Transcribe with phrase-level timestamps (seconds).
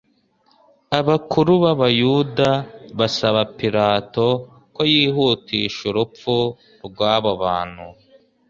[0.99, 2.49] abakuru b'abayuda
[2.99, 4.27] basaba Pilato
[4.75, 6.35] ko yihutisha urupfu
[6.87, 7.87] rw'abo bantu